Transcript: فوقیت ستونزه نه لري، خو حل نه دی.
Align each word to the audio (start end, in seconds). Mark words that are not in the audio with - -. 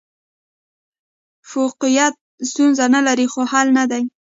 فوقیت 1.49 2.15
ستونزه 2.49 2.85
نه 2.95 3.01
لري، 3.07 3.25
خو 3.33 3.41
حل 3.51 3.67
نه 3.77 3.83
دی. 3.91 4.03